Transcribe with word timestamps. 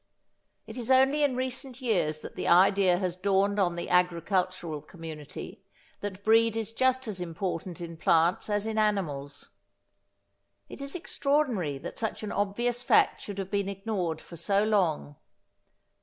It 0.65 0.77
is 0.79 0.89
only 0.89 1.21
in 1.21 1.35
recent 1.35 1.79
years 1.79 2.21
that 2.21 2.35
the 2.35 2.47
idea 2.47 2.97
has 2.97 3.15
dawned 3.15 3.59
on 3.59 3.75
the 3.75 3.87
agricultural 3.87 4.81
community 4.81 5.61
that 5.99 6.23
breed 6.23 6.55
is 6.55 6.73
just 6.73 7.07
as 7.07 7.21
important 7.21 7.79
in 7.79 7.97
plants 7.97 8.49
as 8.49 8.65
in 8.65 8.79
animals. 8.79 9.49
It 10.67 10.81
is 10.81 10.95
extraordinary 10.95 11.77
that 11.77 11.99
such 11.99 12.23
an 12.23 12.31
obvious 12.31 12.81
fact 12.81 13.21
should 13.21 13.37
have 13.37 13.51
been 13.51 13.69
ignored 13.69 14.19
for 14.19 14.37
so 14.37 14.63
long. 14.63 15.17